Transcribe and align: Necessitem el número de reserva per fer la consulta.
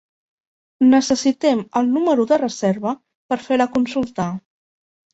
Necessitem 0.93 1.61
el 1.83 1.93
número 1.99 2.27
de 2.33 2.41
reserva 2.47 2.97
per 3.31 3.41
fer 3.47 3.63
la 3.67 3.71
consulta. 3.81 4.31